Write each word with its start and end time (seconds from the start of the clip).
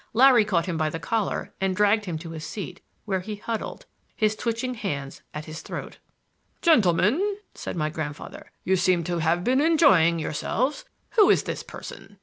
Larry 0.13 0.45
caught 0.45 0.65
him 0.65 0.77
by 0.77 0.89
the 0.89 0.97
collar 0.97 1.53
and 1.61 1.75
dragged 1.75 2.05
him 2.05 2.17
to 2.17 2.33
a 2.33 2.39
seat, 2.39 2.81
where 3.05 3.19
he 3.19 3.35
huddled, 3.35 3.85
his 4.15 4.35
twitching 4.35 4.73
hands 4.73 5.21
at 5.31 5.45
his 5.45 5.61
throat. 5.61 5.99
"Gentlemen," 6.63 7.37
said 7.53 7.75
my 7.75 7.91
grandfather, 7.91 8.49
"you 8.63 8.75
seem 8.77 9.03
to 9.03 9.19
have 9.19 9.43
been 9.43 9.61
enjoying 9.61 10.17
yourselves. 10.17 10.85
Who 11.17 11.29
is 11.29 11.43
this 11.43 11.61
person?" 11.61 12.17